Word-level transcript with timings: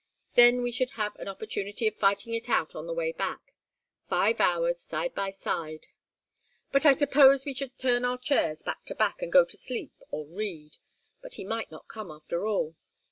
Then 0.33 0.63
we 0.63 0.71
should 0.71 0.89
have 0.97 1.15
an 1.17 1.27
opportunity 1.27 1.85
of 1.85 1.95
fighting 1.95 2.33
it 2.33 2.49
out 2.49 2.73
on 2.73 2.87
the 2.87 2.91
way 2.93 3.11
back. 3.11 3.53
Five 4.09 4.39
hours, 4.39 4.79
side 4.79 5.13
by 5.13 5.29
side 5.29 5.89
but 6.71 6.87
I 6.87 6.93
suppose 6.93 7.45
we 7.45 7.53
should 7.53 7.77
turn 7.77 8.03
our 8.03 8.17
chairs 8.17 8.63
back 8.63 8.83
to 8.85 8.95
back 8.95 9.21
and 9.21 9.31
go 9.31 9.45
to 9.45 9.57
sleep 9.57 9.93
or 10.09 10.25
read. 10.25 10.77
But 11.21 11.35
he 11.35 11.43
might 11.45 11.69
not 11.69 11.87
come, 11.87 12.09
after 12.09 12.47
all. 12.47 12.75